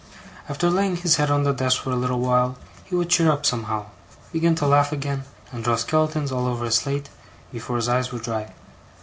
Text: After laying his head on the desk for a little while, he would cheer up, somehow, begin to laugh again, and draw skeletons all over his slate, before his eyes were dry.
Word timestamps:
After 0.49 0.71
laying 0.71 0.95
his 0.95 1.17
head 1.17 1.29
on 1.29 1.43
the 1.43 1.53
desk 1.53 1.83
for 1.83 1.91
a 1.91 1.95
little 1.95 2.19
while, 2.19 2.57
he 2.85 2.95
would 2.95 3.09
cheer 3.11 3.31
up, 3.31 3.45
somehow, 3.45 3.85
begin 4.33 4.55
to 4.55 4.65
laugh 4.65 4.91
again, 4.91 5.25
and 5.51 5.63
draw 5.63 5.75
skeletons 5.75 6.31
all 6.31 6.47
over 6.47 6.65
his 6.65 6.73
slate, 6.73 7.09
before 7.51 7.75
his 7.75 7.87
eyes 7.87 8.11
were 8.11 8.17
dry. 8.17 8.51